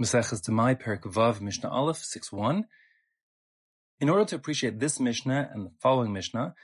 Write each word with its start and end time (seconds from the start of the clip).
Maseches 0.00 0.40
Demai, 0.40 0.80
Perik 0.80 1.02
Vav, 1.02 1.42
Mishnah 1.42 1.68
Aleph, 1.68 1.98
6.1. 1.98 2.64
In 4.00 4.08
order 4.08 4.24
to 4.24 4.34
appreciate 4.34 4.80
this 4.80 4.98
Mishnah 4.98 5.50
and 5.52 5.66
the 5.66 5.70
following 5.78 6.10
Mishnah, 6.10 6.54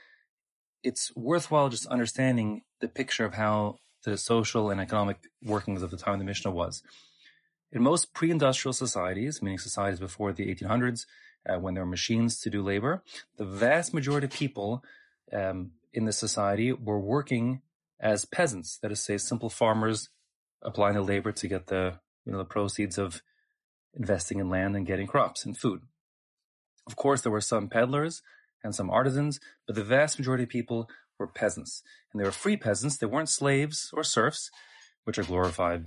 it's 0.83 1.15
worthwhile 1.15 1.69
just 1.69 1.85
understanding 1.85 2.63
the 2.81 2.87
picture 2.87 3.25
of 3.25 3.35
how 3.35 3.77
the 4.03 4.17
social 4.17 4.71
and 4.71 4.81
economic 4.81 5.17
workings 5.43 5.83
of 5.83 5.91
the 5.91 5.97
time 5.97 6.13
of 6.15 6.19
the 6.19 6.25
Mishnah 6.25 6.49
was. 6.49 6.81
In 7.71 7.83
most 7.83 8.11
pre-industrial 8.11 8.73
societies, 8.73 9.39
meaning 9.43 9.59
societies 9.59 9.99
before 9.99 10.33
the 10.33 10.47
1800s, 10.47 11.05
uh, 11.47 11.59
when 11.59 11.75
there 11.75 11.83
were 11.83 11.89
machines 11.89 12.39
to 12.39 12.49
do 12.49 12.63
labor, 12.63 13.03
the 13.37 13.45
vast 13.45 13.93
majority 13.93 14.25
of 14.25 14.33
people 14.33 14.83
um, 15.31 15.73
in 15.93 16.05
the 16.05 16.11
society 16.11 16.71
were 16.71 16.99
working 16.99 17.61
as 17.99 18.25
peasants, 18.25 18.79
that 18.79 18.91
is, 18.91 18.99
to 18.99 19.05
say, 19.05 19.17
simple 19.19 19.49
farmers 19.49 20.09
applying 20.63 20.95
the 20.95 21.01
labor 21.01 21.31
to 21.31 21.47
get 21.47 21.67
the 21.67 21.99
you 22.27 22.33
know 22.33 22.39
the 22.39 22.45
proceeds 22.45 22.97
of 22.97 23.21
investing 23.93 24.39
in 24.39 24.49
land 24.49 24.75
and 24.75 24.85
getting 24.85 25.07
crops 25.07 25.45
and 25.45 25.57
food. 25.57 25.81
Of 26.85 26.97
course, 26.97 27.21
there 27.21 27.31
were 27.31 27.41
some 27.41 27.69
peddlers 27.69 28.21
and 28.63 28.75
some 28.75 28.89
artisans, 28.89 29.39
but 29.65 29.75
the 29.75 29.83
vast 29.83 30.19
majority 30.19 30.43
of 30.43 30.49
people 30.49 30.89
were 31.17 31.27
peasants. 31.27 31.83
And 32.11 32.19
they 32.19 32.25
were 32.25 32.31
free 32.33 32.57
peasants. 32.57 32.97
They 32.97 33.07
weren't 33.07 33.29
slaves 33.29 33.89
or 33.93 34.03
serfs, 34.03 34.51
which 35.05 35.17
are 35.17 35.23
glorified 35.23 35.85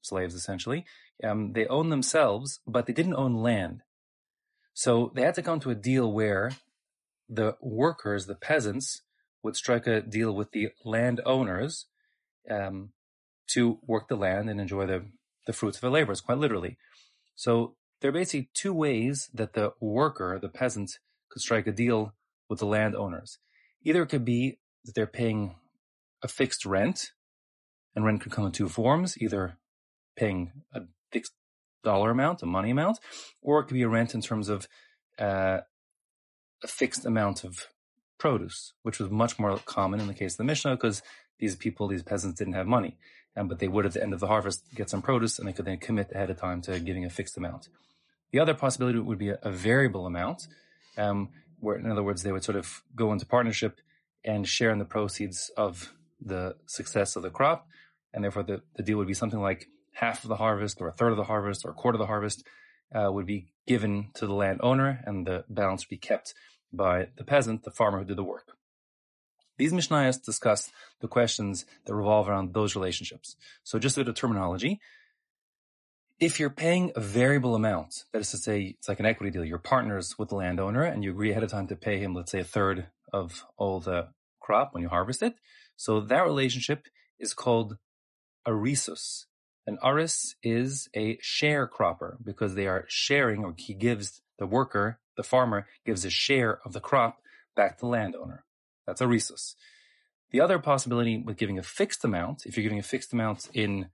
slaves 0.00 0.34
essentially. 0.34 0.86
Um, 1.22 1.52
they 1.52 1.66
owned 1.66 1.92
themselves, 1.92 2.60
but 2.66 2.86
they 2.86 2.92
didn't 2.92 3.16
own 3.16 3.34
land. 3.34 3.82
So 4.72 5.12
they 5.14 5.22
had 5.22 5.34
to 5.34 5.42
come 5.42 5.60
to 5.60 5.70
a 5.70 5.74
deal 5.74 6.10
where 6.10 6.52
the 7.28 7.56
workers, 7.60 8.26
the 8.26 8.36
peasants, 8.36 9.02
would 9.42 9.56
strike 9.56 9.86
a 9.86 10.00
deal 10.00 10.32
with 10.34 10.52
the 10.52 10.68
landowners 10.84 11.86
um, 12.48 12.90
to 13.48 13.78
work 13.86 14.08
the 14.08 14.16
land 14.16 14.48
and 14.48 14.60
enjoy 14.60 14.86
the, 14.86 15.06
the 15.50 15.56
fruits 15.56 15.78
of 15.78 15.80
their 15.80 15.90
labors, 15.90 16.20
quite 16.20 16.38
literally. 16.38 16.78
So 17.34 17.74
there 18.00 18.10
are 18.10 18.12
basically 18.12 18.50
two 18.54 18.72
ways 18.72 19.28
that 19.34 19.54
the 19.54 19.72
worker, 19.80 20.38
the 20.40 20.48
peasant, 20.48 21.00
could 21.28 21.42
strike 21.42 21.66
a 21.66 21.72
deal 21.72 22.14
with 22.48 22.60
the 22.60 22.66
landowners. 22.66 23.38
Either 23.82 24.02
it 24.02 24.08
could 24.08 24.24
be 24.24 24.58
that 24.84 24.94
they're 24.94 25.08
paying 25.08 25.56
a 26.22 26.28
fixed 26.28 26.64
rent, 26.64 27.10
and 27.96 28.04
rent 28.04 28.20
could 28.20 28.30
come 28.30 28.46
in 28.46 28.52
two 28.52 28.68
forms, 28.68 29.20
either 29.20 29.58
paying 30.14 30.52
a 30.72 30.82
fixed 31.10 31.32
dollar 31.82 32.10
amount, 32.10 32.42
a 32.42 32.46
money 32.46 32.70
amount, 32.70 33.00
or 33.42 33.58
it 33.58 33.64
could 33.64 33.74
be 33.74 33.82
a 33.82 33.88
rent 33.88 34.14
in 34.14 34.20
terms 34.20 34.48
of 34.48 34.68
uh, 35.18 35.58
a 36.62 36.68
fixed 36.68 37.04
amount 37.04 37.42
of 37.42 37.66
produce, 38.18 38.74
which 38.82 39.00
was 39.00 39.10
much 39.10 39.36
more 39.38 39.58
common 39.64 39.98
in 39.98 40.06
the 40.06 40.14
case 40.14 40.34
of 40.34 40.38
the 40.38 40.44
Mishnah 40.44 40.76
because 40.76 41.02
these 41.40 41.56
people, 41.56 41.88
these 41.88 42.04
peasants 42.04 42.38
didn't 42.38 42.54
have 42.54 42.66
money. 42.68 42.96
Um, 43.40 43.48
but 43.48 43.58
they 43.58 43.68
would 43.68 43.86
at 43.86 43.94
the 43.94 44.02
end 44.02 44.12
of 44.12 44.20
the 44.20 44.26
harvest 44.26 44.62
get 44.74 44.90
some 44.90 45.00
produce 45.00 45.38
and 45.38 45.48
they 45.48 45.54
could 45.54 45.64
then 45.64 45.78
commit 45.78 46.12
ahead 46.12 46.28
of 46.28 46.38
time 46.38 46.60
to 46.62 46.78
giving 46.78 47.06
a 47.06 47.10
fixed 47.10 47.38
amount. 47.38 47.70
The 48.32 48.38
other 48.38 48.52
possibility 48.52 48.98
would 48.98 49.18
be 49.18 49.30
a, 49.30 49.38
a 49.42 49.50
variable 49.50 50.06
amount, 50.06 50.46
um, 50.98 51.30
where 51.58 51.76
in 51.76 51.90
other 51.90 52.02
words, 52.02 52.22
they 52.22 52.32
would 52.32 52.44
sort 52.44 52.56
of 52.56 52.82
go 52.94 53.12
into 53.12 53.24
partnership 53.24 53.80
and 54.26 54.46
share 54.46 54.70
in 54.70 54.78
the 54.78 54.84
proceeds 54.84 55.50
of 55.56 55.94
the 56.20 56.56
success 56.66 57.16
of 57.16 57.22
the 57.22 57.30
crop. 57.30 57.66
And 58.12 58.22
therefore 58.22 58.42
the, 58.42 58.60
the 58.76 58.82
deal 58.82 58.98
would 58.98 59.06
be 59.06 59.14
something 59.14 59.40
like 59.40 59.68
half 59.92 60.22
of 60.22 60.28
the 60.28 60.36
harvest 60.36 60.78
or 60.82 60.88
a 60.88 60.92
third 60.92 61.12
of 61.12 61.16
the 61.16 61.24
harvest 61.24 61.64
or 61.64 61.70
a 61.70 61.74
quarter 61.74 61.96
of 61.96 62.00
the 62.00 62.06
harvest 62.06 62.44
uh, 62.94 63.10
would 63.10 63.26
be 63.26 63.46
given 63.66 64.10
to 64.14 64.26
the 64.26 64.34
landowner 64.34 65.02
and 65.06 65.26
the 65.26 65.44
balance 65.48 65.86
would 65.86 65.90
be 65.90 65.96
kept 65.96 66.34
by 66.74 67.08
the 67.16 67.24
peasant, 67.24 67.62
the 67.62 67.70
farmer 67.70 68.00
who 68.00 68.04
did 68.04 68.18
the 68.18 68.22
work. 68.22 68.58
These 69.60 69.74
Mishnayos 69.74 70.24
discuss 70.24 70.72
the 71.00 71.06
questions 71.06 71.66
that 71.84 71.94
revolve 71.94 72.30
around 72.30 72.54
those 72.54 72.74
relationships. 72.74 73.36
So 73.62 73.78
just 73.78 73.98
a 73.98 74.00
bit 74.00 74.08
of 74.08 74.14
terminology. 74.14 74.80
If 76.18 76.40
you're 76.40 76.48
paying 76.48 76.92
a 76.96 77.00
variable 77.00 77.54
amount, 77.54 78.04
that 78.10 78.20
is 78.20 78.30
to 78.30 78.38
say, 78.38 78.74
it's 78.78 78.88
like 78.88 79.00
an 79.00 79.04
equity 79.04 79.30
deal, 79.30 79.44
you're 79.44 79.58
partners 79.58 80.18
with 80.18 80.30
the 80.30 80.36
landowner 80.36 80.84
and 80.84 81.04
you 81.04 81.10
agree 81.10 81.30
ahead 81.30 81.42
of 81.42 81.50
time 81.50 81.66
to 81.66 81.76
pay 81.76 81.98
him, 81.98 82.14
let's 82.14 82.32
say, 82.32 82.40
a 82.40 82.44
third 82.44 82.86
of 83.12 83.44
all 83.58 83.80
the 83.80 84.08
crop 84.40 84.72
when 84.72 84.82
you 84.82 84.88
harvest 84.88 85.22
it. 85.22 85.34
So 85.76 86.00
that 86.00 86.24
relationship 86.24 86.86
is 87.18 87.34
called 87.34 87.76
a 88.46 88.52
arisus. 88.52 89.26
An 89.66 89.76
aris 89.84 90.36
is 90.42 90.88
a 90.96 91.18
sharecropper 91.18 92.16
because 92.24 92.54
they 92.54 92.66
are 92.66 92.86
sharing, 92.88 93.44
or 93.44 93.54
he 93.58 93.74
gives 93.74 94.22
the 94.38 94.46
worker, 94.46 95.00
the 95.18 95.22
farmer, 95.22 95.66
gives 95.84 96.06
a 96.06 96.10
share 96.10 96.60
of 96.64 96.72
the 96.72 96.80
crop 96.80 97.18
back 97.54 97.76
to 97.76 97.80
the 97.82 97.88
landowner. 97.88 98.46
That's 98.86 99.02
arisus. 99.02 99.54
The 100.30 100.40
other 100.40 100.58
possibility 100.58 101.18
with 101.18 101.36
giving 101.36 101.58
a 101.58 101.62
fixed 101.62 102.04
amount, 102.04 102.46
if 102.46 102.56
you're 102.56 102.62
giving 102.62 102.78
a 102.78 102.84
fixed 102.84 103.12
amount 103.12 103.48
in 103.52 103.88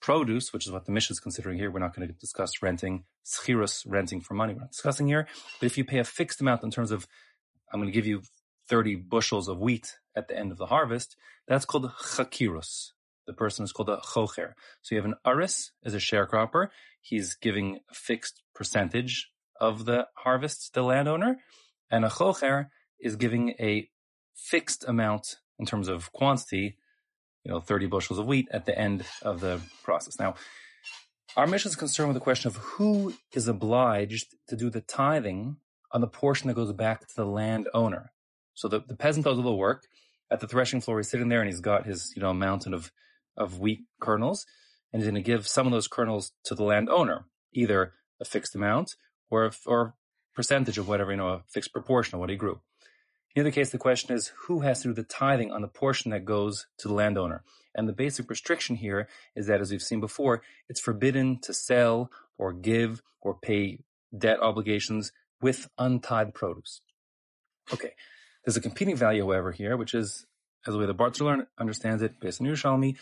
produce, 0.00 0.52
which 0.52 0.66
is 0.66 0.72
what 0.72 0.84
the 0.84 0.92
Mishnah 0.92 1.14
is 1.14 1.20
considering 1.20 1.58
here, 1.58 1.70
we're 1.70 1.80
not 1.80 1.94
going 1.94 2.06
to 2.06 2.14
discuss 2.14 2.62
renting, 2.62 3.04
schirus, 3.24 3.84
renting 3.86 4.20
for 4.20 4.34
money, 4.34 4.54
we're 4.54 4.60
not 4.60 4.72
discussing 4.72 5.06
here. 5.06 5.26
But 5.60 5.66
if 5.66 5.78
you 5.78 5.84
pay 5.84 5.98
a 5.98 6.04
fixed 6.04 6.40
amount 6.40 6.62
in 6.62 6.70
terms 6.70 6.90
of, 6.90 7.06
I'm 7.72 7.80
going 7.80 7.90
to 7.90 7.94
give 7.94 8.06
you 8.06 8.22
30 8.68 8.96
bushels 8.96 9.48
of 9.48 9.58
wheat 9.58 9.96
at 10.16 10.28
the 10.28 10.38
end 10.38 10.52
of 10.52 10.58
the 10.58 10.66
harvest, 10.66 11.16
that's 11.48 11.64
called 11.64 11.90
chakirus. 11.90 12.92
The 13.26 13.32
person 13.32 13.64
is 13.64 13.72
called 13.72 13.88
a 13.88 13.98
chocher. 13.98 14.52
So 14.82 14.94
you 14.94 15.00
have 15.00 15.10
an 15.10 15.14
aris 15.24 15.72
as 15.84 15.94
a 15.94 15.98
sharecropper. 15.98 16.68
He's 17.00 17.34
giving 17.34 17.80
a 17.90 17.94
fixed 17.94 18.42
percentage 18.54 19.30
of 19.60 19.84
the 19.84 20.08
harvest 20.16 20.66
to 20.66 20.72
the 20.74 20.82
landowner. 20.82 21.38
And 21.90 22.04
a 22.04 22.08
chocher 22.08 22.66
is 23.02 23.16
giving 23.16 23.50
a 23.60 23.88
fixed 24.34 24.84
amount 24.88 25.36
in 25.58 25.66
terms 25.66 25.88
of 25.88 26.12
quantity, 26.12 26.76
you 27.44 27.50
know, 27.50 27.60
30 27.60 27.86
bushels 27.86 28.18
of 28.18 28.26
wheat 28.26 28.48
at 28.52 28.64
the 28.66 28.78
end 28.78 29.04
of 29.22 29.40
the 29.40 29.60
process. 29.82 30.18
Now, 30.18 30.34
our 31.36 31.46
Mishnah 31.46 31.70
is 31.70 31.76
concerned 31.76 32.08
with 32.08 32.16
the 32.16 32.20
question 32.20 32.48
of 32.48 32.56
who 32.56 33.14
is 33.32 33.48
obliged 33.48 34.34
to 34.48 34.56
do 34.56 34.70
the 34.70 34.80
tithing 34.80 35.56
on 35.90 36.00
the 36.00 36.06
portion 36.06 36.48
that 36.48 36.54
goes 36.54 36.72
back 36.72 37.00
to 37.00 37.16
the 37.16 37.26
landowner. 37.26 38.12
So 38.54 38.68
the, 38.68 38.80
the 38.80 38.96
peasant 38.96 39.24
does 39.24 39.36
all 39.36 39.44
the 39.44 39.52
work. 39.52 39.84
At 40.30 40.40
the 40.40 40.48
threshing 40.48 40.80
floor, 40.80 40.98
he's 40.98 41.10
sitting 41.10 41.28
there 41.28 41.40
and 41.40 41.48
he's 41.48 41.60
got 41.60 41.84
his, 41.84 42.12
you 42.16 42.22
know, 42.22 42.32
mountain 42.32 42.72
of, 42.72 42.90
of 43.36 43.60
wheat 43.60 43.80
kernels, 44.00 44.46
and 44.90 45.02
he's 45.02 45.10
going 45.10 45.22
to 45.22 45.26
give 45.26 45.46
some 45.46 45.66
of 45.66 45.72
those 45.72 45.88
kernels 45.88 46.32
to 46.44 46.54
the 46.54 46.64
landowner, 46.64 47.26
either 47.52 47.92
a 48.18 48.24
fixed 48.24 48.54
amount 48.54 48.94
or, 49.30 49.50
or 49.66 49.94
percentage 50.34 50.78
of 50.78 50.88
whatever, 50.88 51.10
you 51.10 51.18
know, 51.18 51.28
a 51.28 51.42
fixed 51.48 51.72
proportion 51.72 52.14
of 52.14 52.20
what 52.20 52.30
he 52.30 52.36
grew. 52.36 52.60
In 53.34 53.40
either 53.40 53.50
case, 53.50 53.70
the 53.70 53.78
question 53.78 54.14
is 54.14 54.32
who 54.46 54.60
has 54.60 54.82
to 54.82 54.88
do 54.88 54.94
the 54.94 55.02
tithing 55.02 55.50
on 55.52 55.62
the 55.62 55.68
portion 55.68 56.10
that 56.10 56.24
goes 56.24 56.66
to 56.78 56.88
the 56.88 56.94
landowner? 56.94 57.44
And 57.74 57.88
the 57.88 57.94
basic 57.94 58.28
restriction 58.28 58.76
here 58.76 59.08
is 59.34 59.46
that, 59.46 59.60
as 59.60 59.70
we've 59.70 59.82
seen 59.82 60.00
before, 60.00 60.42
it's 60.68 60.80
forbidden 60.80 61.38
to 61.40 61.54
sell 61.54 62.10
or 62.36 62.52
give 62.52 63.02
or 63.22 63.34
pay 63.34 63.78
debt 64.16 64.40
obligations 64.42 65.12
with 65.40 65.68
untithed 65.78 66.34
produce. 66.34 66.82
Okay, 67.72 67.92
there's 68.44 68.56
a 68.56 68.60
competing 68.60 68.96
value, 68.96 69.22
however, 69.22 69.52
here, 69.52 69.76
which 69.76 69.94
is, 69.94 70.26
as 70.66 70.74
the 70.74 70.78
way 70.78 70.86
the 70.86 70.94
Bartzer 70.94 71.46
understands 71.58 72.02
it, 72.02 72.20
based 72.20 72.40
on 72.40 72.46
Yerushalmi, 72.46 72.96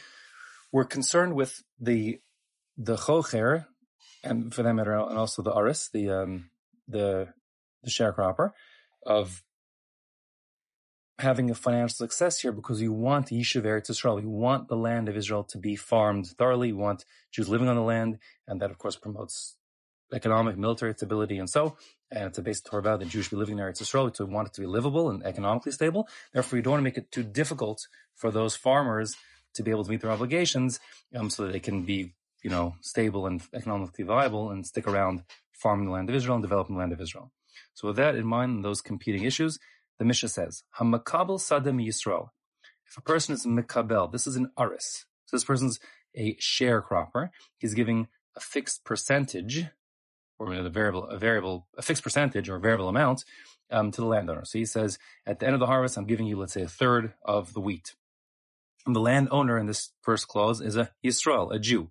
we're 0.73 0.85
concerned 0.85 1.35
with 1.35 1.63
the 1.81 2.21
the 2.77 2.97
chocher, 2.97 3.67
and 4.23 4.55
for 4.55 4.63
that 4.63 4.75
matter, 4.75 4.93
and 4.93 5.19
also 5.19 5.43
the 5.43 5.53
aris, 5.53 5.91
the 5.93 6.11
um, 6.11 6.51
the 6.87 7.29
the 7.83 7.91
sharecropper, 7.91 8.53
of 9.05 9.43
having 11.21 11.51
a 11.51 11.55
financial 11.55 11.97
success 11.97 12.41
here 12.41 12.53
because 12.53 12.81
you 12.83 12.93
want 12.93 13.27
Yishuv 13.29 13.63
Eretz 13.63 13.91
Israel. 13.91 14.21
You 14.21 14.29
want 14.31 14.69
the 14.69 14.77
land 14.77 15.09
of 15.09 15.17
Israel 15.17 15.45
to 15.45 15.59
be 15.59 15.77
farmed 15.77 16.27
thoroughly. 16.39 16.69
You 16.69 16.77
want 16.77 17.05
Jews 17.31 17.49
living 17.49 17.69
on 17.69 17.77
the 17.77 17.83
land, 17.83 18.19
and 18.49 18.61
that 18.61 18.71
of 18.71 18.79
course 18.79 18.97
promotes 18.97 19.57
economic, 20.13 20.57
military 20.57 20.93
stability, 20.95 21.39
and 21.39 21.49
so. 21.49 21.77
And 22.11 22.25
it's 22.25 22.39
a 22.39 22.43
basic 22.43 22.65
Torah 22.65 22.99
that 22.99 23.09
Jews 23.09 23.27
should 23.27 23.37
be 23.37 23.37
living 23.37 23.59
in 23.59 23.65
Eretz 23.65 23.81
Israel 23.81 24.11
to 24.11 24.27
want 24.27 24.49
it 24.49 24.55
to 24.55 24.61
be 24.61 24.67
livable 24.67 25.11
and 25.11 25.25
economically 25.25 25.73
stable. 25.73 26.09
Therefore, 26.33 26.57
you 26.57 26.63
don't 26.63 26.73
want 26.73 26.81
to 26.81 26.85
make 26.85 26.99
it 26.99 27.13
too 27.13 27.23
difficult 27.23 27.87
for 28.15 28.31
those 28.31 28.57
farmers 28.57 29.15
to 29.55 29.63
be 29.63 29.71
able 29.71 29.85
to 29.85 29.91
meet 29.91 30.01
their 30.01 30.11
obligations, 30.11 30.81
um, 31.15 31.31
so 31.31 31.45
that 31.45 31.53
they 31.53 31.61
can 31.61 31.83
be, 31.85 32.15
you 32.43 32.51
know, 32.51 32.75
stable 32.81 33.27
and 33.27 33.43
economically 33.55 34.05
viable 34.05 34.51
and 34.51 34.67
stick 34.67 34.87
around 34.87 35.23
farming 35.53 35.87
the 35.87 35.93
land 35.93 36.09
of 36.09 36.15
Israel 36.15 36.37
and 36.37 36.43
developing 36.43 36.77
the 36.77 36.81
land 36.81 36.93
of 36.93 37.01
Israel. 37.01 37.31
So 37.75 37.89
with 37.89 37.97
that 37.97 38.15
in 38.15 38.27
mind, 38.27 38.65
those 38.65 38.81
competing 38.81 39.25
issues, 39.25 39.59
the 40.01 40.07
Mishnah 40.07 40.31
says, 40.31 40.63
Hamakabel 40.79 41.39
Sadam 41.39 41.85
Yisrael. 41.87 42.31
If 42.89 42.97
a 42.97 43.03
person 43.03 43.35
is 43.35 43.45
Mikabel, 43.45 44.11
this 44.11 44.27
is 44.27 44.35
an 44.35 44.51
Aris. 44.59 45.05
So 45.27 45.37
this 45.37 45.45
person's 45.45 45.79
a 46.17 46.37
sharecropper. 46.37 47.29
He's 47.59 47.75
giving 47.75 48.09
a 48.35 48.41
fixed 48.41 48.83
percentage, 48.83 49.67
or 50.39 50.55
a 50.55 50.71
variable, 50.71 51.07
a 51.07 51.19
variable, 51.19 51.69
a 51.77 51.83
fixed 51.83 52.03
percentage 52.03 52.49
or 52.49 52.57
a 52.57 52.61
variable 52.61 52.89
amount 52.89 53.27
um, 53.71 53.91
to 53.91 54.01
the 54.01 54.07
landowner. 54.07 54.47
So 54.47 54.59
he 54.59 54.65
says, 54.65 54.99
at 55.27 55.39
the 55.39 55.45
end 55.45 55.53
of 55.53 55.61
the 55.61 55.67
harvest, 55.67 55.99
I'm 55.99 56.07
giving 56.07 56.27
you, 56.27 56.39
let's 56.39 56.55
say, 56.55 56.63
a 56.63 56.67
third 56.69 57.13
of 57.23 57.53
the 57.53 57.61
wheat. 57.61 57.95
And 58.87 58.97
the 58.97 59.01
landowner 59.01 59.59
in 59.59 59.67
this 59.67 59.91
first 60.01 60.29
clause 60.29 60.63
is 60.63 60.77
a 60.77 60.91
Yisrael, 61.05 61.55
a 61.55 61.59
Jew. 61.59 61.91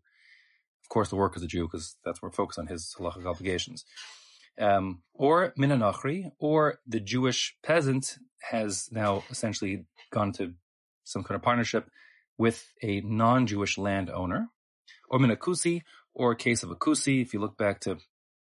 Of 0.81 0.89
course, 0.89 1.09
the 1.09 1.15
worker 1.15 1.37
is 1.37 1.43
a 1.43 1.47
Jew 1.47 1.65
because 1.65 1.95
that's 2.03 2.23
where 2.23 2.29
we're 2.29 2.33
focused 2.33 2.57
on 2.57 2.65
his 2.65 2.95
halachic 2.99 3.27
obligations 3.27 3.85
um, 4.59 5.01
or 5.13 5.53
Minanachri, 5.57 6.31
or 6.39 6.79
the 6.87 6.99
Jewish 6.99 7.55
peasant 7.63 8.17
has 8.51 8.89
now 8.91 9.23
essentially 9.29 9.85
gone 10.11 10.31
to 10.33 10.53
some 11.03 11.23
kind 11.23 11.35
of 11.35 11.41
partnership 11.41 11.89
with 12.37 12.71
a 12.81 13.01
non-Jewish 13.01 13.77
landowner, 13.77 14.49
or 15.09 15.19
Minakusi, 15.19 15.81
or 16.13 16.31
a 16.31 16.35
case 16.35 16.63
of 16.63 16.71
a 16.71 16.75
kusi. 16.75 17.21
If 17.21 17.33
you 17.33 17.39
look 17.39 17.57
back 17.57 17.81
to 17.81 17.97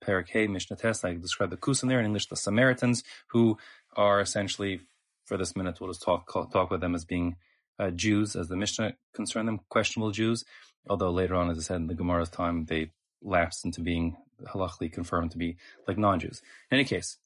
Parakeh, 0.03 0.49
Mishnah 0.49 0.77
Test, 0.77 1.05
I 1.05 1.13
describe 1.13 1.49
the 1.49 1.57
kus 1.57 1.83
in 1.83 1.89
there 1.89 1.99
in 1.99 2.05
English, 2.05 2.27
the 2.27 2.35
Samaritans, 2.35 3.03
who 3.27 3.57
are 3.95 4.21
essentially, 4.21 4.81
for 5.25 5.37
this 5.37 5.55
minute, 5.55 5.79
we'll 5.79 5.89
just 5.89 6.01
talk 6.01 6.31
talk 6.31 6.67
about 6.67 6.79
them 6.79 6.95
as 6.95 7.05
being 7.05 7.35
uh, 7.79 7.91
Jews, 7.91 8.35
as 8.35 8.47
the 8.47 8.55
Mishnah 8.55 8.93
concerned 9.13 9.47
them, 9.47 9.59
questionable 9.69 10.11
Jews. 10.11 10.45
Although 10.89 11.11
later 11.11 11.35
on, 11.35 11.49
as 11.49 11.57
I 11.59 11.61
said 11.61 11.77
in 11.77 11.87
the 11.87 11.95
Gemara's 11.95 12.29
time, 12.29 12.65
they 12.65 12.91
lapsed 13.21 13.65
into 13.65 13.81
being 13.81 14.17
halachically 14.47 14.91
confirmed 14.91 15.31
to 15.31 15.37
be 15.37 15.57
like 15.87 15.97
non-Jews. 15.97 16.41
In 16.69 16.75
any 16.75 16.85
case, 16.85 17.17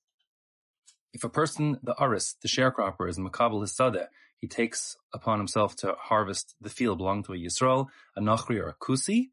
if 1.14 1.24
a 1.24 1.30
person, 1.30 1.80
the 1.82 1.96
aris, 2.02 2.36
the 2.42 2.48
sharecropper, 2.48 3.10
is 3.10 3.18
makabel 3.18 3.62
his 3.62 3.72
sadeh, 3.72 4.08
he 4.38 4.48
takes 4.48 4.98
upon 5.14 5.40
himself 5.40 5.76
to 5.78 5.96
harvest 5.98 6.56
the 6.60 6.70
field 6.70 6.98
belonging 6.98 7.24
to 7.24 7.34
a 7.34 7.38
Yisrael, 7.38 7.88
a 8.16 8.22
Nachri 8.22 8.60
or 8.60 8.68
a 8.68 8.76
Kusi. 8.76 9.30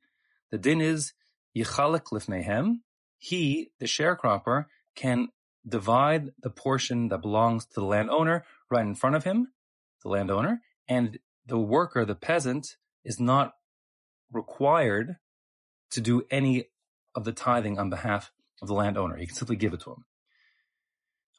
The 0.51 0.59
din 0.59 0.81
is 0.81 1.13
Yichalek 1.57 2.05
lifnehem. 2.13 2.81
He, 3.19 3.71
the 3.79 3.87
sharecropper, 3.87 4.67
can 4.95 5.29
divide 5.67 6.31
the 6.41 6.51
portion 6.51 7.09
that 7.09 7.23
belongs 7.23 7.67
to 7.67 7.81
the 7.81 7.87
landowner 7.87 8.45
right 8.71 8.87
in 8.87 8.95
front 8.95 9.17
of 9.17 9.25
him, 9.25 9.49
the 10.03 10.09
landowner, 10.09 10.61
and 10.89 11.19
the 11.47 11.59
worker, 11.59 12.05
the 12.05 12.15
peasant, 12.15 12.77
is 13.05 13.21
not 13.21 13.55
required 14.33 15.17
to 15.91 16.01
do 16.01 16.23
any 16.31 16.67
of 17.15 17.25
the 17.25 17.33
tithing 17.33 17.79
on 17.79 17.91
behalf 17.91 18.31
of 18.61 18.69
the 18.69 18.75
landowner. 18.75 19.17
He 19.17 19.27
can 19.27 19.37
simply 19.37 19.57
give 19.57 19.73
it 19.73 19.81
to 19.81 19.91
him. 19.91 20.05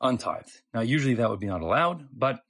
Untithed. 0.02 0.62
Now, 0.74 0.82
usually 0.82 1.16
that 1.16 1.30
would 1.30 1.40
be 1.40 1.48
not 1.48 1.62
allowed, 1.62 2.08
but 2.12 2.42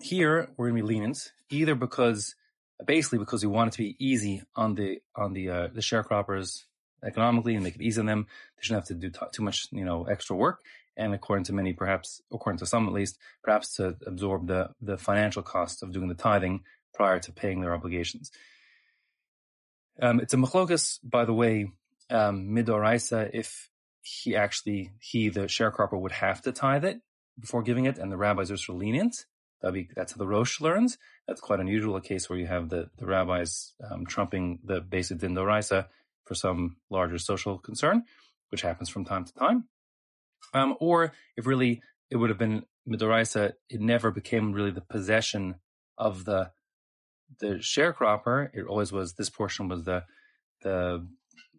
here 0.00 0.50
we're 0.56 0.70
going 0.70 0.82
to 0.82 0.82
be 0.82 0.94
lenient, 0.94 1.32
either 1.50 1.74
because, 1.74 2.34
basically 2.84 3.18
because 3.18 3.44
we 3.44 3.50
want 3.50 3.68
it 3.68 3.76
to 3.76 3.82
be 3.82 3.96
easy 3.98 4.42
on 4.54 4.74
the, 4.74 5.00
on 5.14 5.32
the, 5.32 5.48
uh, 5.48 5.68
the 5.72 5.80
sharecroppers 5.80 6.64
economically 7.04 7.54
and 7.54 7.62
make 7.62 7.76
it 7.76 7.82
easy 7.82 8.00
on 8.00 8.06
them. 8.06 8.26
They 8.56 8.62
shouldn't 8.62 8.82
have 8.82 8.88
to 8.88 8.94
do 8.94 9.10
t- 9.10 9.26
too 9.32 9.42
much, 9.42 9.68
you 9.70 9.84
know, 9.84 10.04
extra 10.04 10.34
work. 10.34 10.60
And 10.96 11.14
according 11.14 11.44
to 11.44 11.52
many, 11.52 11.72
perhaps, 11.72 12.22
according 12.32 12.58
to 12.58 12.66
some 12.66 12.86
at 12.86 12.92
least, 12.92 13.18
perhaps 13.44 13.76
to 13.76 13.96
absorb 14.06 14.48
the, 14.48 14.70
the 14.80 14.96
financial 14.96 15.42
cost 15.42 15.82
of 15.82 15.92
doing 15.92 16.08
the 16.08 16.14
tithing 16.14 16.64
prior 16.94 17.20
to 17.20 17.32
paying 17.32 17.60
their 17.60 17.74
obligations. 17.74 18.32
Um, 20.00 20.20
it's 20.20 20.34
a 20.34 20.38
machlokas, 20.38 20.98
by 21.04 21.24
the 21.24 21.34
way, 21.34 21.70
um, 22.10 22.48
midoraisa, 22.48 23.30
if 23.32 23.68
he 24.02 24.36
actually, 24.36 24.92
he, 25.00 25.28
the 25.28 25.42
sharecropper, 25.42 26.00
would 26.00 26.12
have 26.12 26.42
to 26.42 26.52
tithe 26.52 26.84
it 26.84 27.00
before 27.38 27.62
giving 27.62 27.86
it, 27.86 27.98
and 27.98 28.10
the 28.10 28.16
rabbis 28.16 28.50
are 28.50 28.56
sort 28.56 28.76
of 28.76 28.80
lenient. 28.80 29.26
Be, 29.72 29.88
that's 29.96 30.12
how 30.12 30.18
the 30.18 30.28
Rosh 30.28 30.60
learns. 30.60 30.96
That's 31.26 31.40
quite 31.40 31.58
unusual, 31.58 31.96
a 31.96 32.00
case 32.00 32.30
where 32.30 32.38
you 32.38 32.46
have 32.46 32.68
the, 32.68 32.88
the 32.98 33.06
rabbis 33.06 33.72
um, 33.90 34.06
trumping 34.06 34.60
the 34.62 34.80
basic 34.80 35.18
din 35.18 35.34
doraisa 35.34 35.86
for 36.24 36.34
some 36.34 36.76
larger 36.88 37.18
social 37.18 37.58
concern, 37.58 38.04
which 38.50 38.62
happens 38.62 38.88
from 38.88 39.04
time 39.04 39.24
to 39.24 39.34
time. 39.34 39.64
Um, 40.54 40.76
or 40.78 41.12
if 41.36 41.46
really 41.46 41.82
it 42.10 42.16
would 42.16 42.30
have 42.30 42.38
been 42.38 42.64
midoraisa, 42.88 43.54
it 43.68 43.80
never 43.80 44.10
became 44.12 44.52
really 44.52 44.70
the 44.70 44.82
possession 44.82 45.56
of 45.98 46.24
the 46.24 46.50
the 47.40 47.56
sharecropper. 47.56 48.50
It 48.54 48.66
always 48.66 48.92
was 48.92 49.14
this 49.14 49.30
portion 49.30 49.68
was 49.68 49.84
the 49.84 50.04
the 50.62 51.06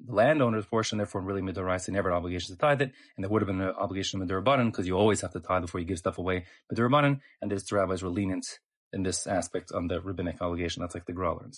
landowner's 0.07 0.65
portion, 0.65 0.97
therefore 0.97 1.21
really 1.21 1.41
midoraisa 1.41 1.89
never 1.89 2.11
had 2.11 2.17
obligation 2.17 2.55
to 2.55 2.59
tithe 2.59 2.81
it, 2.81 2.91
and 3.15 3.23
there 3.23 3.29
would 3.29 3.41
have 3.41 3.47
been 3.47 3.61
an 3.61 3.75
obligation 3.75 4.21
of 4.21 4.27
midorabanan 4.27 4.71
because 4.71 4.87
you 4.87 4.95
always 4.95 5.21
have 5.21 5.33
to 5.33 5.39
tithe 5.39 5.61
before 5.61 5.79
you 5.79 5.85
give 5.85 5.97
stuff 5.97 6.17
away 6.17 6.45
midorabanan, 6.71 7.19
and 7.41 7.51
this 7.51 7.63
the 7.63 7.75
rabbis 7.75 8.03
were 8.03 8.09
lenient 8.09 8.59
in 8.93 9.03
this 9.03 9.27
aspect 9.27 9.71
on 9.71 9.87
the 9.87 10.01
rabbinic 10.01 10.41
obligation. 10.41 10.81
That's 10.81 10.95
like 10.95 11.05
the 11.05 11.13
Gra. 11.13 11.37
In 11.37 11.51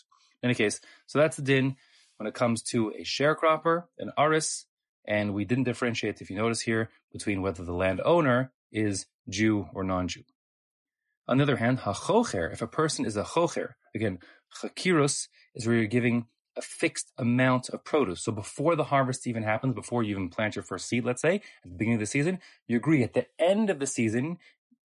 any 0.44 0.56
case, 0.56 0.80
so 1.06 1.20
that's 1.20 1.38
the 1.38 1.44
din 1.44 1.76
when 2.18 2.28
it 2.28 2.34
comes 2.34 2.62
to 2.64 2.90
a 2.98 3.04
sharecropper, 3.04 3.86
an 3.98 4.12
aris, 4.18 4.66
and 5.06 5.34
we 5.34 5.46
didn't 5.46 5.64
differentiate, 5.64 6.22
if 6.22 6.30
you 6.30 6.36
notice 6.36 6.62
here, 6.62 6.90
between 7.12 7.42
whether 7.42 7.64
the 7.64 7.74
landowner 7.74 8.52
is 8.72 9.06
Jew 9.30 9.68
or 9.74 9.84
non-Jew. 9.84 10.24
On 11.28 11.38
the 11.38 11.44
other 11.44 11.58
hand, 11.58 11.80
hachocher, 11.80 12.52
if 12.52 12.62
a 12.62 12.68
person 12.68 13.06
is 13.06 13.16
a 13.16 13.24
chocher, 13.24 13.76
again, 13.96 14.20
chakirus 14.62 15.28
is 15.56 15.66
where 15.66 15.76
you're 15.76 15.86
giving 15.86 16.26
a 16.60 16.62
fixed 16.62 17.12
amount 17.18 17.70
of 17.70 17.84
produce. 17.84 18.22
So 18.22 18.32
before 18.32 18.76
the 18.76 18.84
harvest 18.84 19.26
even 19.26 19.44
happens, 19.44 19.74
before 19.74 20.04
you 20.04 20.12
even 20.12 20.30
plant 20.30 20.56
your 20.56 20.64
first 20.64 20.88
seed, 20.88 21.06
let's 21.06 21.22
say, 21.22 21.36
at 21.36 21.72
the 21.72 21.78
beginning 21.78 21.96
of 21.96 22.02
the 22.02 22.06
season, 22.06 22.40
you 22.68 22.78
agree 22.78 23.02
at 23.02 23.14
the 23.14 23.26
end 23.40 23.70
of 23.70 23.80
the 23.80 23.88
season, 23.88 24.38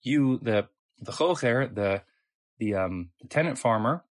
you, 0.03 0.39
the, 0.39 0.69
the 1.01 1.13
chocher, 1.13 1.75
the, 1.75 2.03
the, 2.59 2.75
um, 2.75 3.11
the 3.21 3.29
tenant 3.29 3.59
farmer, 3.59 4.05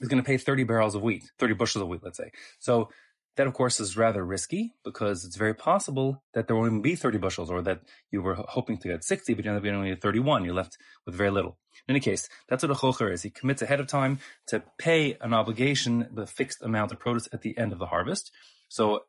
is 0.00 0.08
going 0.08 0.22
to 0.22 0.26
pay 0.26 0.38
30 0.38 0.64
barrels 0.64 0.94
of 0.94 1.02
wheat, 1.02 1.30
30 1.38 1.54
bushels 1.54 1.82
of 1.82 1.88
wheat, 1.88 2.02
let's 2.02 2.18
say. 2.18 2.32
So 2.58 2.88
that, 3.36 3.46
of 3.46 3.52
course, 3.52 3.80
is 3.80 3.96
rather 3.96 4.24
risky 4.24 4.74
because 4.84 5.24
it's 5.24 5.36
very 5.36 5.54
possible 5.54 6.22
that 6.34 6.46
there 6.46 6.56
won't 6.56 6.68
even 6.68 6.82
be 6.82 6.94
30 6.94 7.18
bushels 7.18 7.50
or 7.50 7.62
that 7.62 7.80
you 8.10 8.22
were 8.22 8.34
hoping 8.34 8.78
to 8.78 8.88
get 8.88 9.04
60, 9.04 9.34
but 9.34 9.44
you 9.44 9.50
end 9.50 9.58
up 9.58 9.62
getting 9.62 9.78
only 9.78 9.94
31. 9.94 10.44
You're 10.44 10.54
left 10.54 10.78
with 11.04 11.14
very 11.14 11.30
little. 11.30 11.58
In 11.86 11.92
any 11.92 12.00
case, 12.00 12.28
that's 12.48 12.62
what 12.62 12.72
a 12.72 12.74
chocher 12.74 13.12
is. 13.12 13.22
He 13.22 13.30
commits 13.30 13.60
ahead 13.60 13.78
of 13.78 13.86
time 13.86 14.20
to 14.48 14.62
pay 14.78 15.18
an 15.20 15.34
obligation, 15.34 16.08
the 16.12 16.26
fixed 16.26 16.62
amount 16.62 16.92
of 16.92 16.98
produce 16.98 17.28
at 17.32 17.42
the 17.42 17.56
end 17.58 17.72
of 17.72 17.78
the 17.78 17.86
harvest. 17.86 18.32
So 18.68 19.00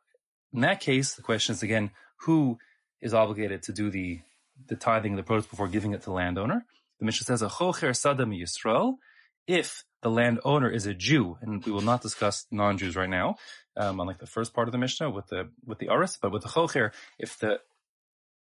in 0.54 0.62
that 0.62 0.82
case, 0.82 1.16
the 1.16 1.22
question 1.22 1.54
is 1.54 1.64
again, 1.64 1.92
who 2.22 2.58
is 3.02 3.14
obligated 3.14 3.64
to 3.64 3.72
do 3.72 3.90
the, 3.90 4.20
the 4.68 4.76
tithing 4.76 5.14
of 5.14 5.18
the 5.18 5.24
produce 5.24 5.48
before 5.48 5.68
giving 5.68 5.94
it 5.94 6.02
to 6.02 6.06
the 6.06 6.12
landowner? 6.12 6.66
The 7.00 7.06
Mishnah 7.06 7.26
says, 7.26 7.42
a 7.42 7.48
chocher 7.48 7.92
sadam 7.92 8.36
Yisrael, 8.38 8.96
if 9.48 9.84
the 10.02 10.10
landowner 10.10 10.70
is 10.70 10.86
a 10.86 10.94
Jew, 10.94 11.38
and 11.42 11.66
we 11.66 11.72
will 11.72 11.82
not 11.82 12.02
discuss 12.02 12.46
non-Jews 12.52 12.96
right 12.96 13.10
now, 13.10 13.38
um, 13.76 14.00
unlike 14.00 14.20
the 14.20 14.28
first 14.28 14.54
part 14.54 14.68
of 14.68 14.72
the 14.72 14.78
Mishnah 14.78 15.10
with 15.10 15.28
the 15.28 15.50
with 15.66 15.80
the 15.80 15.90
Aris, 15.90 16.18
but 16.22 16.32
with 16.32 16.44
the 16.44 16.50
Chocher, 16.50 16.92
if 17.18 17.40
the 17.40 17.60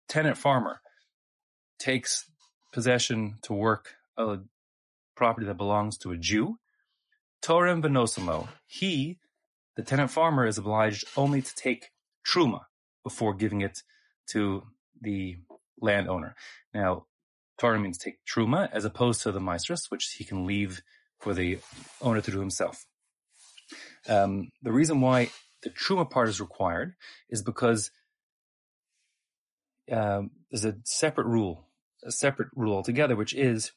tenant 0.07 0.37
farmer 0.37 0.81
takes 1.79 2.29
possession 2.71 3.37
to 3.43 3.53
work 3.53 3.95
a 4.17 4.39
property 5.15 5.47
that 5.47 5.57
belongs 5.57 5.97
to 5.99 6.11
a 6.11 6.17
Jew, 6.17 6.57
Torem 7.41 7.81
Benosimo, 7.83 8.49
he, 8.67 9.17
the 9.75 9.83
tenant 9.83 10.11
farmer, 10.11 10.45
is 10.45 10.57
obliged 10.57 11.05
only 11.17 11.41
to 11.41 11.55
take 11.55 11.91
truma 12.27 12.61
before 13.03 13.33
giving 13.33 13.61
it 13.61 13.79
to 14.27 14.63
the 15.01 15.37
landowner. 15.81 16.35
Now, 16.73 17.05
Torah 17.61 17.79
means 17.79 17.99
take 17.99 18.25
truma 18.25 18.69
as 18.73 18.85
opposed 18.85 19.21
to 19.21 19.31
the 19.31 19.39
maasros, 19.39 19.91
which 19.91 20.15
he 20.17 20.23
can 20.23 20.47
leave 20.47 20.81
for 21.19 21.35
the 21.35 21.59
owner 22.01 22.19
to 22.19 22.31
do 22.31 22.39
himself. 22.39 22.87
Um, 24.09 24.49
the 24.63 24.71
reason 24.71 24.99
why 24.99 25.29
the 25.61 25.69
truma 25.69 26.09
part 26.09 26.27
is 26.27 26.41
required 26.41 26.95
is 27.29 27.43
because 27.43 27.91
um, 29.91 30.31
there's 30.49 30.65
a 30.65 30.77
separate 30.85 31.27
rule, 31.27 31.67
a 32.03 32.11
separate 32.11 32.49
rule 32.55 32.73
altogether, 32.73 33.15
which 33.15 33.35
is 33.35 33.73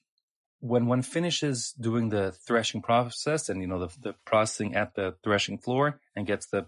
when 0.61 0.87
one 0.87 1.03
finishes 1.03 1.75
doing 1.79 2.09
the 2.09 2.33
threshing 2.33 2.81
process 2.81 3.51
and 3.51 3.61
you 3.61 3.67
know 3.67 3.81
the, 3.81 3.95
the 4.01 4.15
processing 4.25 4.75
at 4.75 4.95
the 4.95 5.15
threshing 5.23 5.59
floor 5.59 6.01
and 6.17 6.27
gets 6.27 6.47
the 6.47 6.65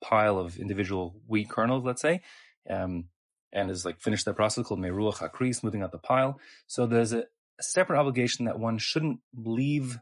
pile 0.00 0.38
of 0.38 0.58
individual 0.58 1.20
wheat 1.26 1.48
kernels, 1.48 1.84
let's 1.84 2.02
say, 2.02 2.22
um, 2.70 3.06
and 3.52 3.70
is 3.70 3.84
like 3.84 4.00
finished 4.00 4.24
that 4.26 4.34
process 4.34 4.66
called 4.66 4.80
meruach 4.80 5.18
hakri, 5.18 5.54
smoothing 5.54 5.82
out 5.82 5.92
the 5.92 5.98
pile. 5.98 6.38
So 6.66 6.86
there's 6.86 7.12
a, 7.12 7.24
separate 7.60 7.98
obligation 7.98 8.44
that 8.44 8.58
one 8.58 8.78
shouldn't 8.78 9.20
leave 9.34 9.98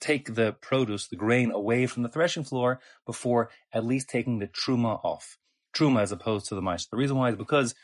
take 0.00 0.34
the 0.34 0.52
produce, 0.60 1.08
the 1.08 1.16
grain 1.16 1.50
away 1.50 1.86
from 1.86 2.02
the 2.02 2.08
threshing 2.08 2.44
floor 2.44 2.80
before 3.06 3.50
at 3.72 3.84
least 3.84 4.08
taking 4.08 4.38
the 4.38 4.46
truma 4.46 5.02
off. 5.04 5.38
Truma 5.74 6.02
as 6.02 6.12
opposed 6.12 6.46
to 6.46 6.54
the 6.54 6.62
mice. 6.62 6.86
The 6.86 6.96
reason 6.96 7.16
why 7.16 7.30
is 7.30 7.36
because 7.36 7.74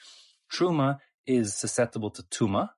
truma 0.53 0.99
is 1.27 1.55
susceptible 1.55 2.11
to 2.11 2.23
tuma 2.25 2.71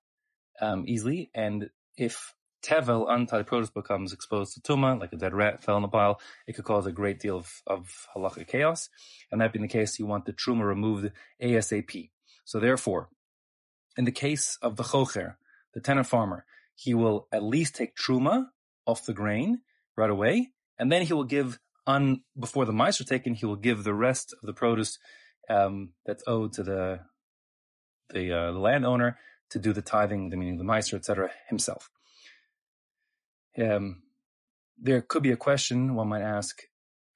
um, 0.61 0.85
easily, 0.87 1.31
and 1.35 1.71
if 1.97 2.33
tevel, 2.65 3.11
untied 3.11 3.47
produce, 3.47 3.71
becomes 3.71 4.13
exposed 4.13 4.55
to 4.55 4.61
tuma, 4.61 4.99
like 4.99 5.13
a 5.13 5.17
dead 5.17 5.35
rat 5.35 5.63
fell 5.63 5.77
in 5.77 5.83
the 5.83 5.89
pile, 5.89 6.21
it 6.47 6.55
could 6.55 6.65
cause 6.65 6.87
a 6.87 6.93
great 6.93 7.21
deal 7.21 7.37
of, 7.37 7.63
of 7.67 8.07
halacha 8.17 8.47
chaos. 8.47 8.89
And 9.31 9.41
that 9.41 9.53
being 9.53 9.63
the 9.63 9.69
case, 9.69 9.99
you 9.99 10.07
want 10.07 10.25
the 10.25 10.33
truma 10.33 10.65
removed 10.65 11.11
ASAP. 11.43 12.11
So 12.47 12.61
therefore, 12.61 13.09
in 13.99 14.05
the 14.05 14.13
case 14.13 14.57
of 14.63 14.77
the 14.77 14.85
chocher, 14.85 15.35
the 15.75 15.81
tenant 15.81 16.07
farmer, 16.07 16.47
he 16.77 16.95
will 16.95 17.27
at 17.33 17.43
least 17.43 17.75
take 17.75 17.97
truma 17.97 18.47
off 18.87 19.05
the 19.05 19.13
grain 19.13 19.63
right 19.97 20.09
away, 20.09 20.53
and 20.79 20.91
then 20.91 21.03
he 21.03 21.13
will 21.13 21.25
give 21.25 21.59
on 21.87 22.23
before 22.39 22.65
the 22.65 22.73
mice 22.73 23.01
are 23.01 23.05
taken. 23.05 23.35
He 23.35 23.47
will 23.47 23.57
give 23.57 23.83
the 23.83 23.95
rest 23.95 24.33
of 24.33 24.47
the 24.47 24.53
produce 24.53 24.99
um, 25.51 25.91
that's 26.07 26.23
owed 26.27 26.53
to 26.55 26.63
the 26.63 27.01
the, 28.11 28.33
uh, 28.33 28.53
the 28.53 28.59
landowner 28.61 29.19
to 29.51 29.59
do 29.59 29.73
the 29.73 29.83
tithing, 29.83 30.31
the 30.31 30.37
meaning 30.37 30.55
of 30.55 30.59
the 30.59 30.65
mice, 30.65 30.95
etc. 30.95 31.31
himself. 31.49 31.91
Um, 33.59 34.03
there 34.81 35.03
could 35.03 35.25
be 35.25 35.33
a 35.33 35.37
question 35.37 35.97
one 35.97 36.09
might 36.09 36.23
ask: 36.23 36.63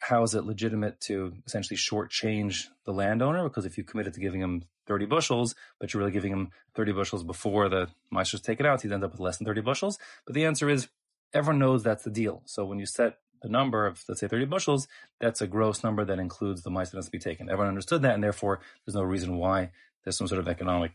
How 0.01 0.23
is 0.23 0.35
it 0.35 0.45
legitimate 0.45 1.01
to 1.03 1.35
essentially 1.47 1.77
shortchange 1.77 2.67
the 2.85 2.93
landowner? 2.93 3.45
Because 3.45 3.67
if 3.67 3.79
you 3.79 3.85
committed 3.85 4.15
to 4.15 4.21
giving 4.21 4.41
him 4.41 4.65
30 4.87 5.07
bushels, 5.07 5.55
but 5.79 5.93
you're 5.93 6.01
really 6.01 6.13
giving 6.13 6.33
him 6.33 6.51
30 6.75 6.93
bushels 6.93 7.23
before 7.23 7.69
the 7.69 7.89
mice 8.11 8.33
take 8.41 8.61
it 8.61 8.67
out, 8.67 8.83
he'd 8.83 8.93
end 8.93 9.05
up 9.05 9.13
with 9.13 9.21
less 9.21 9.37
than 9.37 9.47
30 9.47 9.61
bushels. 9.61 9.99
But 10.27 10.35
the 10.35 10.47
answer 10.47 10.69
is 10.69 10.89
everyone 11.33 11.59
knows 11.59 11.83
that's 11.83 12.03
the 12.03 12.11
deal. 12.11 12.43
So 12.47 12.65
when 12.65 12.79
you 12.79 12.87
set 12.87 13.19
the 13.43 13.49
number 13.49 13.87
of, 13.87 14.03
let's 14.09 14.21
say, 14.21 14.29
30 14.29 14.47
bushels, 14.47 14.89
that's 15.21 15.41
a 15.41 15.47
gross 15.47 15.85
number 15.85 16.05
that 16.05 16.19
includes 16.19 16.63
the 16.63 16.71
mice 16.71 16.91
that 16.91 16.97
must 16.97 17.13
be 17.13 17.19
taken. 17.19 17.49
Everyone 17.49 17.69
understood 17.69 18.03
that, 18.03 18.15
and 18.15 18.25
therefore 18.25 18.61
there's 18.85 18.95
no 18.97 19.03
reason 19.03 19.37
why 19.37 19.71
there's 20.05 20.17
some 20.17 20.29
sort 20.29 20.41
of 20.41 20.49
economic 20.49 20.93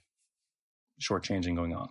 shortchanging 1.00 1.55
going 1.55 1.75
on. 1.75 1.89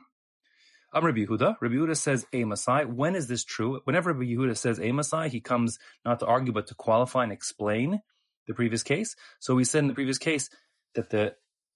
I'm 0.95 1.05
Rabbi 1.05 1.25
Yehuda. 1.25 1.57
Rabbi 1.61 1.75
Yehuda 1.75 1.97
says 1.97 2.25
a 2.33 2.45
Masai. 2.45 2.85
When 2.85 3.17
is 3.17 3.27
this 3.27 3.43
true? 3.43 3.81
Whenever 3.83 4.13
Rabbi 4.13 4.27
Yehuda 4.27 4.57
says 4.57 4.79
a 4.79 4.93
Masai, 4.93 5.29
he 5.29 5.41
comes 5.41 5.81
not 6.05 6.21
to 6.21 6.27
argue, 6.27 6.53
but 6.53 6.69
to 6.69 6.75
qualify 6.77 7.25
and 7.25 7.33
explain 7.33 8.01
the 8.47 8.55
previous 8.55 8.85
case. 8.85 9.17
So 9.41 9.57
we 9.57 9.65
said 9.65 9.81
in 9.81 9.89
the 9.89 9.95
previous 9.95 10.19
case 10.19 10.51
that 10.95 11.11
the 11.11 11.35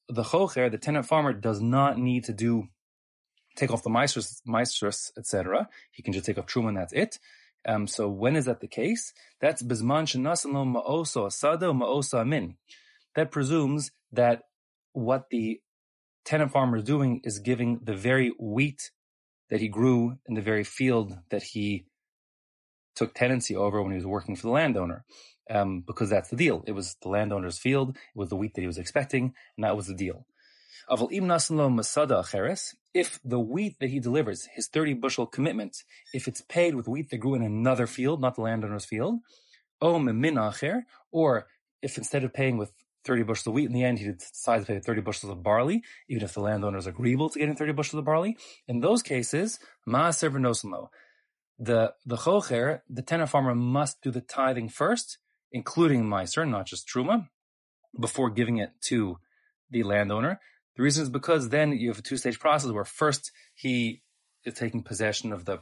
the 0.09 0.23
chocher, 0.23 0.71
the 0.71 0.79
tenant 0.79 1.07
farmer, 1.07 1.33
does 1.33 1.61
not 1.61 1.99
need 1.99 2.25
to 2.25 2.33
do 2.33 2.69
take 3.57 3.73
off 3.73 3.83
the 3.83 3.91
maasros, 3.91 5.11
etc. 5.19 5.69
He 5.91 6.05
can 6.05 6.13
just 6.13 6.25
take 6.25 6.39
off 6.39 6.47
truma 6.47 6.69
and 6.69 6.77
that's 6.77 6.93
it. 6.93 7.19
Um, 7.67 7.89
so 7.89 8.09
when 8.09 8.37
is 8.37 8.45
that 8.45 8.61
the 8.61 8.69
case? 8.69 9.13
That's 9.41 9.65
bisman 9.65 10.07
shenasalo 10.07 10.65
ma'oso 10.65 11.27
asada 11.27 11.77
ma'osa 11.77 12.25
min. 12.25 12.57
That 13.17 13.33
presumes 13.33 13.91
that 14.13 14.45
what 14.93 15.29
the 15.31 15.61
tenant 16.25 16.53
farmer 16.53 16.77
is 16.77 16.85
doing 16.85 17.21
is 17.25 17.41
giving 17.41 17.81
the 17.83 17.95
very 17.95 18.33
wheat 18.39 18.93
that 19.51 19.61
he 19.61 19.69
grew 19.69 20.19
in 20.27 20.35
the 20.35 20.43
very 20.43 20.65
field 20.65 21.19
that 21.31 21.43
he 21.43 21.87
took 22.95 23.15
tenancy 23.15 23.55
over 23.57 23.83
when 23.83 23.93
he 23.93 23.97
was 23.97 24.07
working 24.07 24.37
for 24.37 24.43
the 24.43 24.53
landowner. 24.53 25.05
Um, 25.51 25.83
because 25.87 26.11
that's 26.11 26.29
the 26.29 26.37
deal. 26.37 26.63
It 26.67 26.73
was 26.73 26.97
the 27.01 27.09
landowner's 27.09 27.59
field, 27.59 27.97
it 27.97 27.97
was 28.15 28.29
the 28.29 28.37
wheat 28.37 28.53
that 28.55 28.61
he 28.61 28.67
was 28.67 28.77
expecting, 28.77 29.33
and 29.57 29.65
that 29.65 29.77
was 29.77 29.87
the 29.87 29.95
deal. 29.95 30.27
If 32.93 33.19
the 33.25 33.41
wheat 33.41 33.77
that 33.81 33.89
he 33.91 34.01
delivers, 34.01 34.49
his 34.55 34.69
30 34.69 34.95
bushel 34.95 35.27
commitment, 35.27 35.85
if 36.13 36.29
it's 36.29 36.43
paid 36.43 36.75
with 36.75 36.89
wheat 36.89 37.09
that 37.11 37.19
grew 37.19 37.35
in 37.35 37.43
another 37.43 37.87
field, 37.87 38.21
not 38.21 38.35
the 38.35 38.43
landowner's 38.43 38.85
field, 38.85 39.21
or 39.81 41.47
if 41.83 41.97
instead 41.99 42.25
of 42.25 42.33
paying 42.33 42.59
with 42.59 42.73
30 43.09 43.23
bushels 43.25 43.47
of 43.49 43.55
wheat. 43.55 43.67
In 43.67 43.73
the 43.73 43.83
end, 43.83 43.99
he 43.99 44.13
decides 44.13 44.67
to 44.67 44.73
pay 44.73 44.79
30 44.79 45.01
bushels 45.01 45.33
of 45.33 45.43
barley, 45.43 45.83
even 46.09 46.23
if 46.23 46.35
the 46.35 46.41
landowner 46.41 46.79
is 46.79 46.87
agreeable 46.87 47.31
to 47.31 47.39
getting 47.39 47.57
30 47.57 47.73
bushels 47.73 47.99
of 47.99 48.05
barley. 48.05 48.37
In 48.69 48.81
those 48.81 49.03
cases, 49.03 49.59
maaser 49.89 50.31
v'nosimo. 50.31 50.89
The, 51.59 51.95
the 52.07 52.17
chocher, 52.17 52.83
the 52.89 53.03
tenant 53.03 53.31
farmer 53.31 53.55
must 53.55 54.03
do 54.03 54.11
the 54.11 54.21
tithing 54.21 54.69
first, 54.69 55.19
including 55.51 56.05
maaser, 56.05 56.49
not 56.49 56.67
just 56.67 56.87
truma, 56.87 57.29
before 57.99 58.31
giving 58.31 58.59
it 58.59 58.73
to 58.83 59.19
the 59.71 59.83
landowner. 59.83 60.39
The 60.77 60.83
reason 60.83 61.03
is 61.03 61.09
because 61.11 61.49
then 61.49 61.73
you 61.73 61.89
have 61.89 61.99
a 61.99 62.03
two-stage 62.03 62.39
process 62.39 62.71
where 62.71 62.85
first 62.85 63.33
he 63.55 64.03
is 64.45 64.55
taking 64.55 64.83
possession 64.83 65.33
of 65.33 65.47
the 65.47 65.61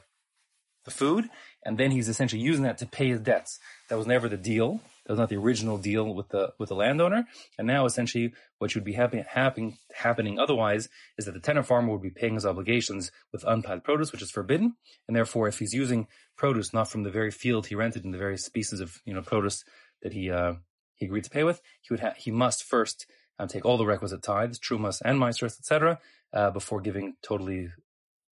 the 0.87 0.90
food, 0.90 1.28
and 1.64 1.76
then 1.76 1.90
he's 1.90 2.09
essentially 2.09 2.40
using 2.40 2.64
that 2.64 2.78
to 2.78 2.87
pay 2.87 3.09
his 3.09 3.21
debts. 3.21 3.59
That 3.88 3.99
was 3.99 4.07
never 4.07 4.28
the 4.28 4.38
deal. 4.38 4.81
That 5.05 5.12
was 5.12 5.19
not 5.19 5.28
the 5.28 5.37
original 5.37 5.76
deal 5.76 6.14
with 6.14 6.31
the 6.31 6.55
with 6.59 6.71
the 6.71 6.75
landowner. 6.75 7.26
And 7.59 7.66
now, 7.66 7.85
essentially, 7.85 8.33
what 8.59 8.71
should 8.71 8.85
be 8.85 8.95
happening 8.95 9.25
happening 9.28 9.76
happening 9.95 10.38
otherwise 10.38 10.88
is 11.19 11.26
that 11.26 11.33
the 11.33 11.40
tenant 11.40 11.66
farmer 11.66 11.93
would 11.93 12.02
be 12.02 12.11
paying 12.11 12.35
his 12.35 12.47
obligations 12.47 13.12
with 13.33 13.45
unpaid 13.45 13.85
produce, 13.85 14.11
which 14.12 14.23
is 14.23 14.31
forbidden. 14.31 14.76
And 15.07 15.14
therefore, 15.16 15.47
if 15.47 15.59
he's 15.59 15.75
using 15.75 16.09
produce 16.37 16.73
not 16.73 16.88
from 16.88 17.02
the 17.02 17.11
very 17.11 17.31
field 17.31 17.66
he 17.66 17.75
rented 17.75 18.05
and 18.05 18.14
the 18.14 18.19
various 18.19 18.45
species 18.45 18.81
of 18.81 19.00
you 19.05 19.12
know 19.12 19.23
produce 19.23 19.64
that 20.02 20.12
he 20.12 20.31
uh, 20.31 20.55
he 20.95 21.07
agreed 21.07 21.25
to 21.25 21.31
pay 21.31 21.45
with, 21.45 21.61
he 21.83 21.93
would 21.93 22.00
ha- 22.00 22.14
he 22.16 22.31
must 22.31 22.64
first 22.64 23.07
um, 23.38 23.49
take 23.49 23.64
all 23.64 23.76
the 23.76 23.87
requisite 23.87 24.23
tithes, 24.23 24.59
trumas 24.59 25.02
and 25.05 25.19
maasros, 25.19 25.59
etc., 25.59 25.99
uh, 26.33 26.50
before 26.50 26.81
giving 26.81 27.14
totally 27.23 27.71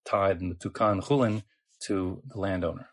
tithe 0.05 0.41
and 0.41 0.51
the 0.51 0.57
tukan 0.57 1.03
chulin 1.03 1.43
to 1.87 2.23
the 2.27 2.39
landowner. 2.39 2.89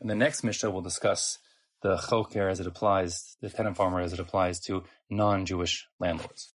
In 0.00 0.08
the 0.08 0.14
next 0.14 0.42
Mishnah, 0.42 0.70
we'll 0.70 0.82
discuss 0.82 1.38
the 1.82 1.96
chocher 1.96 2.50
as 2.50 2.60
it 2.60 2.66
applies, 2.66 3.36
the 3.40 3.50
tenant 3.50 3.76
farmer 3.76 4.00
as 4.00 4.12
it 4.12 4.20
applies 4.20 4.60
to 4.60 4.84
non-Jewish 5.10 5.86
landlords. 5.98 6.52